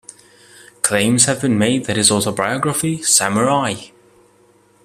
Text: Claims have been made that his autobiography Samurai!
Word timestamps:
Claims 0.81 1.25
have 1.25 1.41
been 1.41 1.59
made 1.59 1.85
that 1.85 1.95
his 1.95 2.09
autobiography 2.09 3.03
Samurai! 3.03 3.75